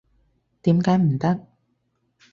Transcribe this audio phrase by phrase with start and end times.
[0.63, 1.45] 點解唔得？